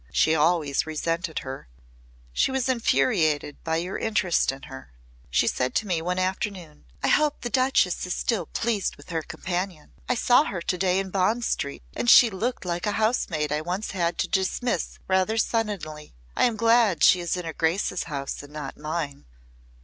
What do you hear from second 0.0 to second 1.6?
She always resented